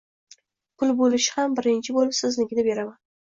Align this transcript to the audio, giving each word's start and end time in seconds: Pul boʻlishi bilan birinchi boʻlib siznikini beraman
Pul 0.83 0.93
boʻlishi 1.01 1.29
bilan 1.35 1.53
birinchi 1.59 1.95
boʻlib 1.99 2.17
siznikini 2.23 2.65
beraman 2.71 2.99